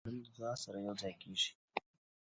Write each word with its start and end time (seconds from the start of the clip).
خوړل 0.03 0.19
د 0.25 0.27
دعا 0.37 0.53
سره 0.63 0.77
یوځای 0.85 1.13
کېږي 1.21 1.51